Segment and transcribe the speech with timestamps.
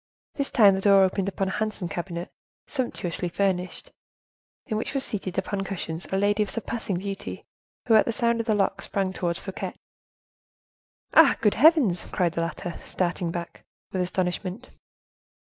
[0.33, 2.31] This time the door opened upon a handsome cabinet,
[2.65, 3.91] sumptuously furnished,
[4.65, 7.45] in which was seated upon cushions a lady of surpassing beauty,
[7.85, 9.75] who at the sound of the lock sprang towards Fouquet.
[11.13, 11.37] "Ah!
[11.41, 14.69] good heavens!" cried the latter, starting back with astonishment.